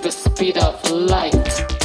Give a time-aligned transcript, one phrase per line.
[0.00, 1.81] the speed of light.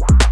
[0.00, 0.29] Wow.